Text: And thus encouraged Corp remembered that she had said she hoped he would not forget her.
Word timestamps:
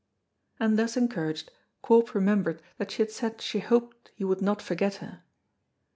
And 0.59 0.79
thus 0.79 0.97
encouraged 0.97 1.51
Corp 1.83 2.15
remembered 2.15 2.59
that 2.79 2.89
she 2.89 3.03
had 3.03 3.11
said 3.11 3.39
she 3.39 3.59
hoped 3.59 4.09
he 4.15 4.23
would 4.23 4.41
not 4.41 4.59
forget 4.59 4.95
her. 4.95 5.21